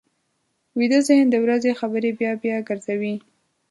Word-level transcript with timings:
ویده 0.77 0.99
ذهن 1.07 1.25
د 1.31 1.35
ورځې 1.45 1.71
خبرې 1.79 2.11
بیا 2.19 2.31
بیا 2.43 2.57
ګرځوي 2.67 3.15